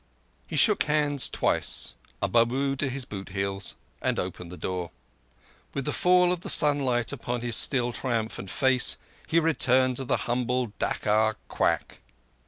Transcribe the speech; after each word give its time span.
He 0.47 0.55
shook 0.55 0.85
hands 0.85 1.29
twice—a 1.29 2.27
Babu 2.27 2.75
to 2.77 2.89
his 2.89 3.05
boot 3.05 3.29
heels—and 3.29 4.17
opened 4.17 4.51
the 4.51 4.57
door. 4.57 4.89
With 5.75 5.85
the 5.85 5.91
fall 5.93 6.31
of 6.31 6.39
the 6.39 6.49
sunlight 6.49 7.11
upon 7.11 7.41
his 7.41 7.55
still 7.55 7.91
triumphant 7.93 8.49
face 8.49 8.97
he 9.27 9.39
returned 9.39 9.97
to 9.97 10.03
the 10.03 10.17
humble 10.25 10.73
Dacca 10.79 11.35
quack. 11.49 11.99